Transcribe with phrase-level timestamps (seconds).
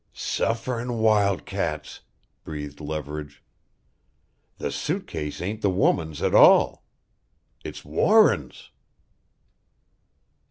[0.13, 1.99] "Sufferin' wildcats!"
[2.43, 3.43] breathed Leverage.
[4.57, 6.83] "The suit case ain't the woman's at all!
[7.63, 8.71] It's Warren's!"